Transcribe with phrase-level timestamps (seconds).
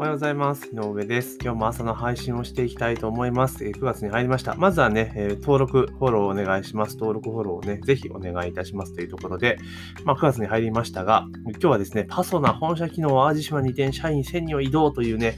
[0.00, 0.68] おはようございます。
[0.68, 1.38] 井上です。
[1.42, 3.64] 今日も朝の配信をしていきたいと思います。
[3.64, 4.54] 9月に入りました。
[4.54, 6.96] まずはね、え登録、フォローお願いします。
[6.96, 9.58] 登録、フォローをね、ぜひお願いいたしますというところで、
[10.04, 15.36] まあ、9月に入りましたが、今日はですね、パソナ本社機能淡路島に移転社員1000人を移動というね、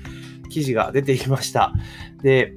[0.51, 1.73] 記事が出てきました。
[2.23, 2.55] で、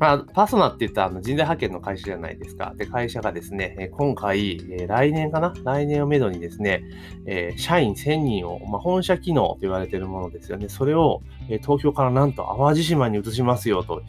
[0.00, 2.74] まあ、パソナって言ったら人材派遣の会社じゃないですか。
[2.76, 5.54] で、会社がですね、今回、来年かな？
[5.62, 6.82] 来年をめどにですね、
[7.26, 10.68] え、社員1000人を、まあ、本社機能と言われているものですよね。
[10.68, 14.02] それを、えー、東京からなんと淡路島に移しますよと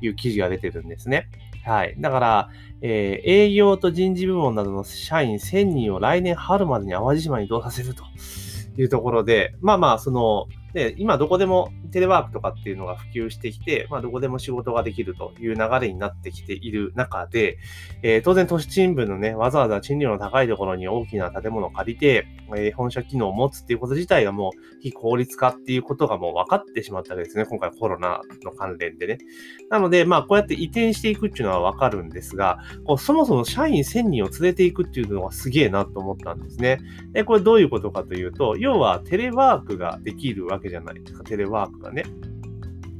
[0.00, 1.28] いう記事が出てるんですね。
[1.64, 1.94] はい。
[1.98, 2.48] だから、
[2.82, 8.04] えー、営業と人事部門などの社員1000人を来年春までに淡路島に移動させると
[8.78, 17.58] いうところで、まあまあ、その、で、今どこでもテレワークとかっていうのが普及してきて、まあ、どこでも仕事ができるという流れになってきている中で、
[18.02, 22.26] えー、当然都市賃分のね、わざわざ賃料の高いところに大きな建物を借りて、
[22.56, 27.44] えー、本社機能を持つっていうこと自体がもう非効率化っていうことがもう分かってしまったわけですね。
[27.44, 29.18] 今回コロナの関連でね。
[29.70, 36.78] なので、まあ、こうやって移転していくっていうのは分かるんですが、こうそもそも社員1000人を連れていくっていうのがすげえなと思ったんですね。
[37.12, 41.24] で、これどういうことかというと、要はテレワークができるわけじゃないですか。
[41.24, 42.04] テレワークがね。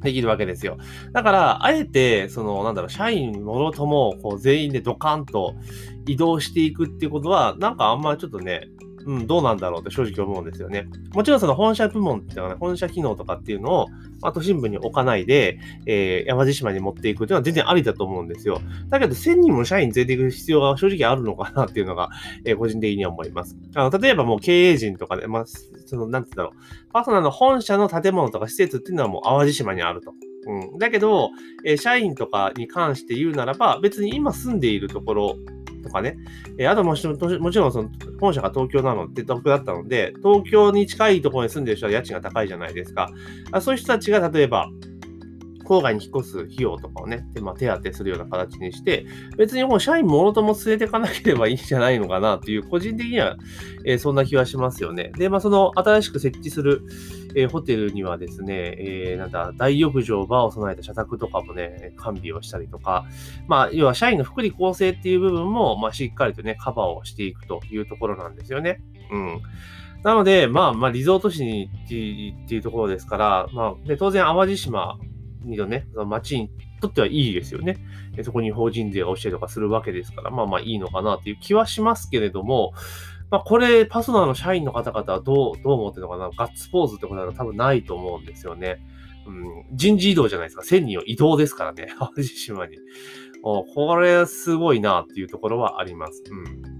[0.02, 0.78] できるわけですよ。
[1.12, 5.54] だから、あえて、その、なんだろう、社員もろとも、こう、全員でドカンと
[6.06, 8.68] 移動していくっていうことは、なんかあんまちょっとね、
[9.06, 10.86] うん、どうなんだろうって正直思うんですよね。
[11.14, 13.88] もちろんその本社部門っていうのはね、本社機能とかっていうのを、
[14.20, 18.60] まあ、都心部に置かないで、えー、山地島に持っていくっていうのは全然ありだと思うんですよ。
[18.88, 22.10] だけど、1000人も社員連れていく必要が正直あるのかなっていうのが、
[22.44, 23.56] えー、個人的には思います。
[23.74, 30.12] あの、例えばもう経営陣とかで、まあ、その、なんて言うんだろう、パーソナルの本社の建物とか施設っていうのはもう淡路島にあると。
[30.46, 30.78] うん。
[30.78, 31.30] だけど、
[31.64, 35.36] えー、社員とかに関して言うならば、別に今住んでいるところ
[35.82, 36.16] とかね。
[36.58, 43.10] えー、あともちろん、もちろんその本社が東京なのって東京だったので、東京に近いところに住んでる人は家賃が高いじゃないですか。
[43.52, 44.68] あそういう人たちが例えば、
[45.70, 49.06] 郊外に引っ越す費用とかをね、でまあ、手当てするような形にして、
[49.38, 53.36] 別にもう社員もろとも連れていかなければいいんじゃないのかなっていう、個人的には、
[53.86, 55.12] えー、そんな気はしますよね。
[55.16, 56.82] で、まあ、その新しく設置する、
[57.36, 63.06] えー、ホテルにはですね、えー、なんだ、大浴場、バーを備えた社宅とかもね、完備をしたりとか、
[63.46, 68.80] まあ、要は社員の福利厚生っていう部分も、まあ、しっかりとね、カバーをしていくというところなんですよね。
[69.12, 69.40] うん。
[70.02, 71.88] なので、まあ、まあ、リゾート地にっ
[72.48, 74.98] ていうところですから、まあ、で当然、淡路島
[75.44, 77.78] のね、その町にとってはいいですよね。
[78.22, 82.72] そこに法人税が落ちたりとかするわけですから、まあまあいいのかなっていう気はしますけれども、
[83.30, 88.78] まあこれ、パソナの社員の方々はどう、どう思ってるのかなガッツポーズってことは多分ないと思うんですよね。
[89.26, 90.62] うん、人事異動じゃないですか。
[90.62, 91.88] 1000人を移動ですからね。
[91.98, 92.76] 淡路島に。
[93.42, 96.22] これすごいなっていうところはあります。
[96.30, 96.79] うん。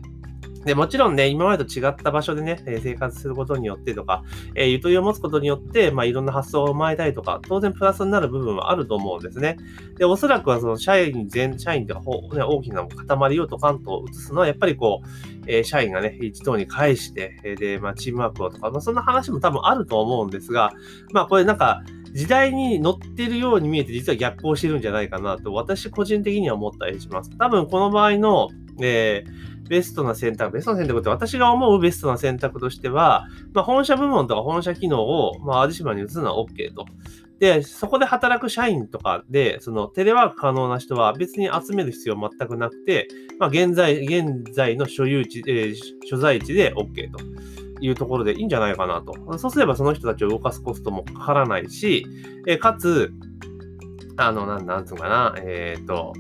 [0.64, 9.56] で、もちろんね、今までと違った場所でね、生活することによってとか、えー、ゆとりを持つことによって、まあ、いろんな発想を生まれたりとか、当然プラスになる部分はあると思うんですね。
[9.96, 15.08] で、おそらくはその社員全、社員とか、ね、大きな塊をドカンと移すのは、やっぱりこう、
[15.46, 20.72] えー、社員がね、一等に返して、え、で、まあ、チームワークをとか、まあ、そんな話も多分あると思うんですが、
[21.12, 21.82] まあ、これなんか、
[22.12, 27.30] 時代に乗ってるように見えて実は逆行してるんじゃないかなと私個人的には思ったりします。
[27.38, 28.48] 多分この場合の、
[28.82, 36.86] えー、ベストな選択、ベストな選択って私が思うベストな選択としては、まあ、本社部門とか本社機能を、まあ、淡路島に移すのは OK と。
[37.38, 43.08] で、そこで働く社員とかで、そのテレワーク可能な人は別に集める必要全くなくて、
[43.38, 47.18] まあ、現在、現在の所有地、えー、所在地で OK と
[47.80, 49.38] いうところでいいんじゃないかなと。
[49.38, 52.06] そうすればその人たちを動かすコストもかからないし、
[52.46, 53.12] え、かつ、
[54.18, 56.12] あの、なん、なんつうかな、えっ、ー、と、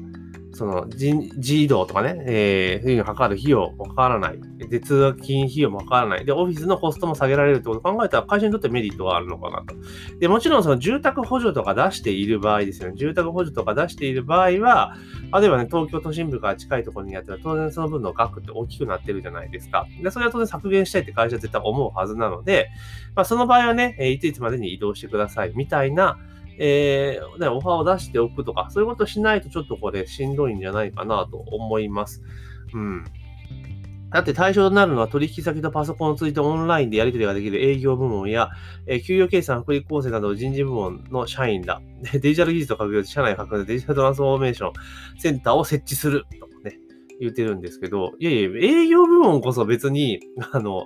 [0.60, 4.38] その人移動とかね、えー、そういうのにかかる費用もかからない。
[4.68, 6.26] で、通学金費用もかからない。
[6.26, 9.74] で、オフィスのコストも下げられるってことを考えたら会社にとってメリットがあるのかなと。
[10.18, 12.96] で、もちろんその住宅補助とか出している場合ですよね。
[12.98, 14.96] 住宅補助とか出している場合は、
[15.32, 19.86] 例えばね、東京都心部から近いところにやったら当然その分の額って大きくなってるじゃないですか。
[20.02, 22.68] で、それは当然削減したいって会社は絶対思うはずなので、
[23.14, 26.18] まあ、その場合はね、いついつまでに移動してくださいみたいな、
[26.62, 32.22] えー、ね、オファーを出しておくとか、そういうことしないとちょっとこれしんどいんじゃないかなと思います。
[32.74, 33.04] うん。
[34.10, 38.50] だって対象となるのは取引先とパソコンを通じてオンラインでやり取りができる営業部門や、
[38.86, 41.80] え、給与計算、福利厚生など人事部門の社員だ。
[42.12, 44.72] デジタル技術を活用し社内拡大デジタルトランスフォーメーション
[45.18, 46.78] センターを設置するとかね、
[47.20, 50.20] 言ってるんですけど、いやいや、営業部門こそ別に、
[50.52, 50.84] あの、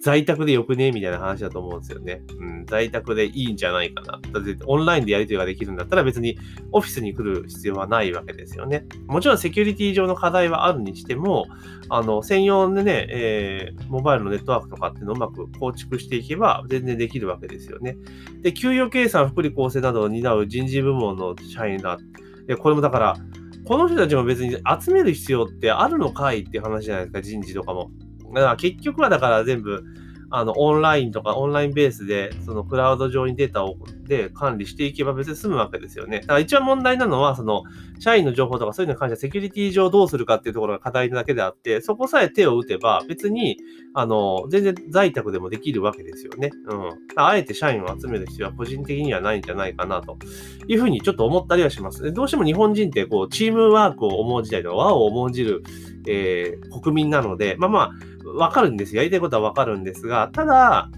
[0.00, 0.92] 在宅でよくね？
[0.92, 2.22] みたいな話だと思うんですよね。
[2.38, 4.20] うん、在宅でいいんじゃないかな。
[4.32, 6.38] だってオンラインでやり取りができるんだったら別に
[6.72, 8.84] オフィスに来る必要はないわけですよね。
[9.06, 11.46] もちろんセキュリティ上の課題はあるにしても、
[11.88, 17.96] あの、専用でね、えー、モバイルのネットワークとかっていうのをうまく構築していけば全然できるわけですよね。
[18.42, 21.98] で、給与計算、福利厚生などを担う人事部門の社員だ。
[22.46, 23.16] で、これもだから、
[23.64, 27.90] この人たちも別に集める必要ってあるのかいっていう話じゃないですか、人事とかも。
[28.34, 29.84] だから結局はだから全部、
[30.30, 36.20] あの、オンラインとかオンラインベースで、そのクラウド上にデータをで管理していけば別に済むわけですよね。
[36.20, 37.62] だから一番問題なのは、その、
[37.98, 43.56] 社員の情報とかそういうのに関してはセキュリティ上どうするかっていうところが課題なだけであって、そこさえ手を打てば別に、
[43.94, 46.50] あの、全然在宅でもできるわけですよね。
[46.66, 46.90] うん。
[47.16, 50.18] あえて社員を集める必要は個人的にはないんじゃないかなと
[50.66, 52.12] いうふうにちょっと思ったりはします。
[52.12, 55.62] どうしても日本人ってこう、チームワークを思う時代とか和を重んじる、
[56.06, 57.90] えー、国民なので、まあまあ、
[58.34, 59.02] わかるんですよ。
[59.02, 60.90] やりたいことはわかるんですが、ただ、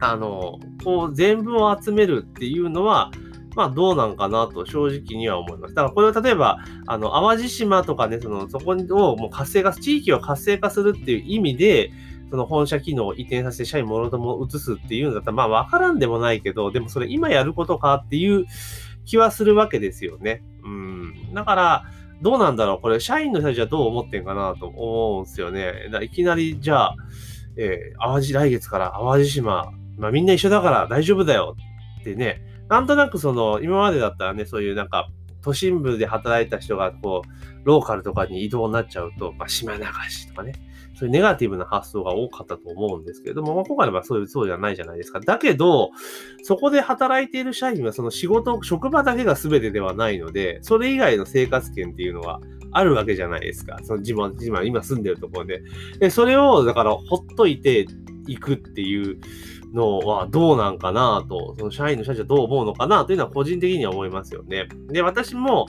[0.00, 3.10] あの、こう全部を集めるっていうのは、
[3.56, 5.74] まあどうなんかなと正直には思います。
[5.74, 11.92] だからこれを例えば、あの、淡路島とかね、その、そこをもう活性化、地域を活性化するっていう意味で、
[12.30, 18.46] その本社機能を移転させて社員もろとも移すっていうんだったら、まあわからんでもないけど、でもそれ今やることかっていう
[19.04, 20.42] 気はするわけですよね。
[20.64, 21.34] うん。
[21.34, 21.84] だから、
[22.22, 22.80] どうなんだろう？
[22.80, 25.88] これ、社員の人たちはどう思ってんかなと思うんですよね。
[25.90, 26.96] だいきなり、じゃあ、
[27.56, 31.56] えー、淡路、来月から淡路島、まあみんな一緒だから大丈夫だよ。
[32.00, 35.08] ってね、なんとなくその、今までだったらね、そういうなんか、
[35.42, 37.28] 都心部で働いた人が、こう、
[37.64, 40.52] ローカルとかに移動になっちゃうと、まあ、島流しとかね、
[40.94, 45.20] そういうネガティブな発想が多かったと思うんですけれども、まあ、今回はそういう、そうじゃないじゃないですか。
[45.20, 45.90] だけど、
[46.42, 52.40] そこで働いている社員はその仕事、職場だけが全てではないので、それ以外の生活圏っていうのは
[52.72, 53.78] あるわけじゃないですか。
[53.82, 55.62] その自分、自分今住んでるところで。
[55.98, 57.86] で、それを、だから、ほっといて
[58.30, 59.18] いくっていう、
[59.72, 64.68] のはどうなんかなと、その社員の社長はどう思うのかなというのは個人的には思いますよね。
[64.88, 65.66] で、私も、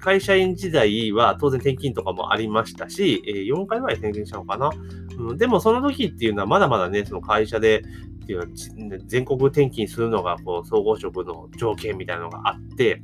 [0.00, 4.70] 会社員時代は当然転勤とかもありましたし、4回ぐらい転勤したのかな。
[5.18, 7.82] うん、でもその時っていうのはまだまだね、その会社で、
[8.22, 13.02] っていうのは全国転勤するのがこう総合職の条件みたいなのがあって、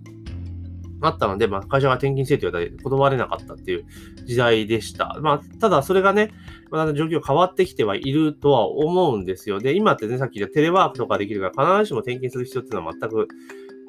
[1.01, 3.87] あったので、まあ、会社が転勤せと言われて断れなかったっていう
[4.25, 5.19] 時代でした。
[5.21, 6.31] まあ、ただそれがね、
[6.71, 9.59] まだ状況変わってきてはいるとは思うんですよ。
[9.59, 13.29] で、今ってね、さっき言ったテレワークとかできるから、必ずしも転勤する必要っていうのは全く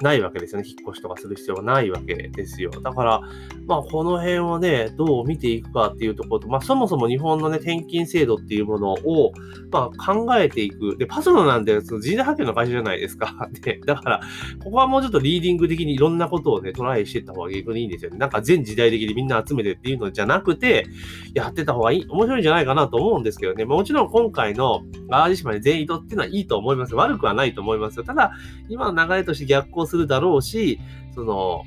[0.00, 0.68] ないわけですよね。
[0.68, 2.70] 引っ越しとかする必要がないわけですよ。
[2.70, 3.20] だから、
[3.66, 9.32] まあ、この辺をね、どう見ていくかっていうところと、まあ、そもそも日本のね、転勤制度っていうものを、
[9.70, 10.96] まあ、考えていく。
[10.98, 13.48] で、パソナなんて、その人材派遣の会社じゃないですか。
[13.62, 14.20] で、だから、
[14.62, 18.18] ここはもうちょっとリーディング的にいろんなことをね、トライしていった方が逆にいいんですよね。
[18.18, 20.86] なんか全時代的にみんな集めてっていうのじゃなくて、
[21.34, 23.64] やってた方がいい、面白いんじゃないかなと思うんですけどね。
[23.64, 26.94] もちろん今回の淡路島に全員移動っていうのはいいと思います。
[26.94, 28.04] 悪くはないと思いますよ。
[28.04, 28.32] ただ、
[28.68, 30.80] 今の流れとして逆行するだろうし、
[31.14, 31.62] その、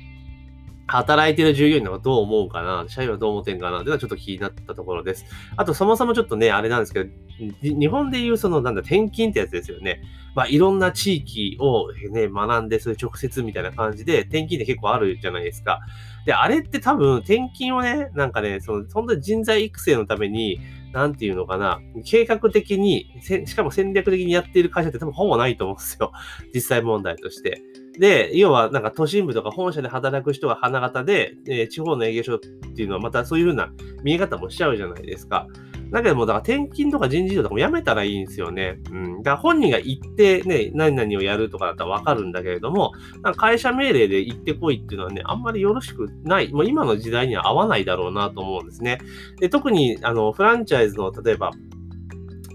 [0.90, 5.24] 働いてる従業員の方どう思うかな、社員はどう思ってんかなっていうのはちょっと気になったところです。
[5.56, 7.10] あと、そもそもちょっとね、あれなんですけど、
[7.62, 10.02] 日本でいうその、なんだ、転勤ってやつですよね。
[10.34, 15.80] まあ、いろんな地域をね、学んで、そういう直接みたいな感じで、転勤って結構あるじゃないですか。
[16.26, 20.60] で、あれって多分、転勤をね、なんかね、その、本当に人材育成のために、
[20.92, 26.10] なんていうのかな、計画的に、しかも戦略的にやっている会社って多分ほぼないと思うんですよ。
[26.52, 27.62] 実際問題として。
[28.00, 33.70] で、要はなんか都心部とか本社で働く人が花形で、えー、地方の営業所っていうのはまたそういう風な
[34.02, 35.46] 見え方もしちゃうじゃないですか。
[35.90, 38.78] だけども、だから転勤とか人事異動とかもやめたらいいんですよね。
[38.90, 39.22] うん。
[39.22, 42.92] だから本人が行ってね、何々をやるとかだったらわかるんだけれども、
[43.36, 46.50] 会社命令で行ってこいっていうのはね、あんまりよろしくない。
[46.50, 48.98] もう今の時代には合わないだろうなと思うんですね。
[49.40, 51.50] で特に、あの、フランチャイズの、例えば、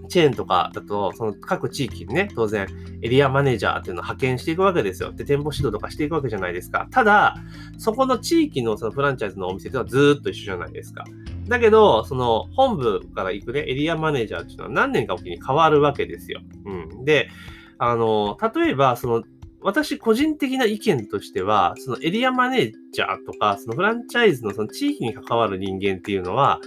[0.07, 2.67] チェーンとかだと、その各地域にね、当然
[3.01, 5.11] エリアマネージャーっていうのを派遣していくわけですよ。
[5.11, 6.87] で、店舗指導とかしていくわけじゃないですか。
[6.91, 7.35] ただ、
[7.77, 11.03] そこの地域のそのフランチャイズのお店っていうのはずっと一緒じゃないですか。
[11.47, 16.41] だけど、その本部から行くね、エリアマネージャーっていうのは何年かおきに変わるわけですよ。
[16.65, 17.05] うん。
[17.05, 17.29] で、
[17.77, 19.23] あの、例えば、その、
[19.61, 26.61] 私個人的な意見としては、そのエリアマネージャーとか、そのフランチャイズのその地域に関わる人間っていうのは、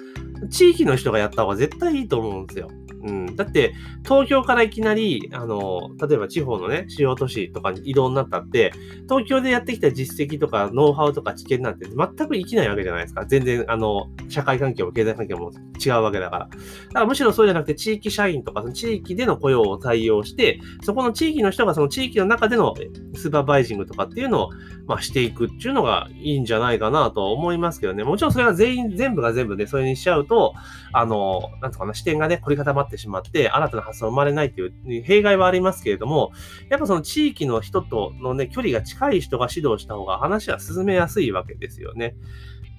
[0.50, 2.68] 地域の人がやった方が絶対いいと思うんですよ。
[3.05, 3.37] うん。
[3.37, 3.75] だって、
[4.05, 8.73] 東京からいきなり、あの、例えば地方のね、主要都市とかに移動になったって、
[9.09, 13.25] 東京でやってきた実績とか、ノウハウとか知見なんて全く生きないわけじゃないですか。
[13.26, 15.52] 全然、あの、社会環境も経済環境も
[15.85, 16.49] 違うわけだから。
[16.49, 22.75] だからむしろそうじゃなくて、地域社員とか、その地域での雇用を採用して、そこの地域の人がその地域の中での
[23.14, 24.50] スーパーバイジングとかっていうのを、
[24.87, 28.05] まあ、していくっていうのがいいんじゃないかなと思いますけどね。
[28.05, 30.55] もちろんそれが全員、全部が全部ね、それにしちゃうと、
[30.93, 36.33] あの、なんとかな、視点がね、凝り固まってってしまって、新たな発想が生まれないという弊害はありますけれども、
[36.68, 42.16] やっぱその地域の人とのね、距離が近い人が指導した方が話は進めやすいわけですよね。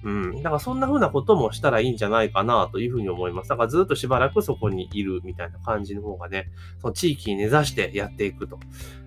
[0.02, 0.36] うん。
[0.42, 3.50] だからそんな風なこともしたらいいんじゃないかなというふうに思います。
[3.50, 6.48] だからずっとしばらくそこにいるみたいな感じの方がね、
[6.80, 8.58] その地域に根ざしてやっていくと。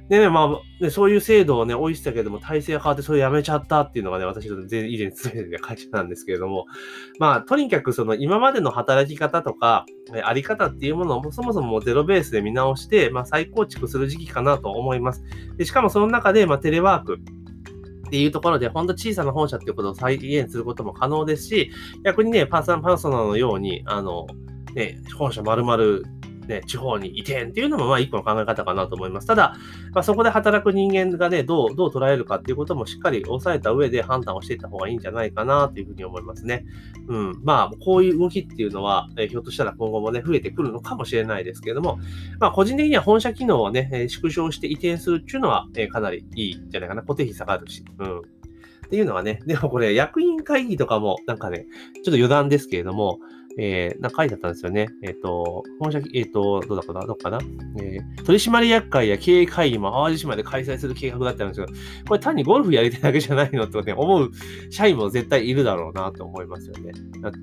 [0.10, 6.66] でね、まあ、ね、そういう制度をね、置いてたけども、体制が変わってそれやめちゃったっていうのがね、私の以前勤めてた会社なんですけれども、
[7.20, 9.86] まあ、とにかくその今までの働き方とか、
[10.24, 15.24] あり方っていうものをそもそもゼロベースで見直して、まあ、再構築する時期かなと思います。
[15.56, 17.20] でしかもその中で、まあ、テレワーク。
[18.14, 21.72] っていうところで、ほんと小さな本社っていうことを再現することも可能ですし、
[22.04, 24.28] 逆にね、パーソナルパーソナルのように、あの、
[24.76, 26.08] ね、本社丸々
[26.48, 29.28] ね、地方に移転っていうのも、まあ、一個の考え方かなと思います。
[29.28, 29.56] ただ、
[29.94, 36.66] まあ、そこで働く人間がね、どう、どう捉えるかっていうこともしっかり押さえた上で判断をしていった方がいいんじゃないかなというふうに思いますね。
[37.08, 37.42] うん。
[37.44, 42.00] まあ、こういう動きっていうのは、え、ひょっとしたら今後もね、増えてくるのかもしれないですけれども、
[42.40, 47.02] まあ、個人的には本社機能をね、え、縮小して移転するっていうのは、え、かなりいいんじゃないかな。
[47.02, 47.84] 固定費下がるし。
[48.00, 48.20] うん。
[48.20, 53.18] っていうのはね、でもこれ、役員会議とかも、なんかね、ちょっと余談ですけれども、
[53.58, 54.88] えー、なんか書いてあったんですよね。
[55.04, 57.40] えっ、ー、と、本社、えっ、ー、と、どうだかな、どっかな、
[57.80, 61.74] えー、取締役会や経営会議も淡路島で開催する計画だったんですけど、
[62.08, 64.32] これ単にゴルフやりたいだけじゃないのって、ね、思う
[64.70, 66.92] 社員も絶対いるだろうなと思いますよね。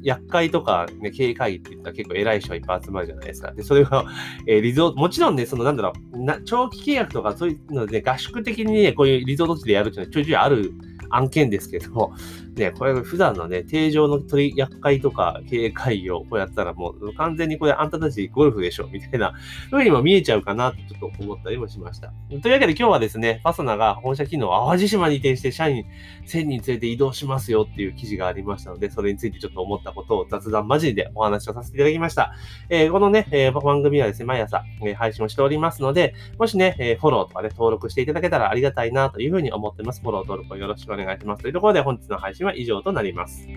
[0.02, 3.52] 役会とか、ね、経営会議って言ったら結構偉い人がいっぱい集まるじゃないですか。
[3.52, 4.04] で、それが、
[4.46, 10.72] えー、リゾート、もちろんね、そのなんだろう、な長期契約とかそういうので、合宿的にね、こういうリゾート地でやるっていうのはちょいちょいある
[11.10, 12.12] 案件ですけど、
[12.54, 19.34] ね、これ普段のね、定常の取り役会とか経営会議をこうやったらもう完全にこれあんたたちゴルフでしょみたいな
[19.70, 22.12] 風にも見えちゃうかなとちょっと思ったりもしました。
[22.42, 25.84] というわけで今日はですね、パソナが本社機能を淡路島に移転して社員
[26.26, 32.34] 1000人連れて移動しますよっていう記事がありましたので、それについてちょっと思ったことを雑談交じでお話をさせていただきました。
[32.68, 34.62] えー、このね、えー、番組はですね、毎朝、
[34.96, 40.00] 配信をしておりますので、もしね、えフォローとかね、登録していただけたらありがたいなというふうに思ってます。
[40.00, 41.42] フォロー登録をよろしくお願いします願いします。
[41.42, 43.48] というところで本日の配信は以上となります。